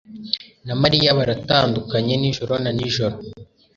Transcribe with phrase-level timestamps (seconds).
[0.67, 3.15] na Mariya baratandukanye nijoro na nijoro.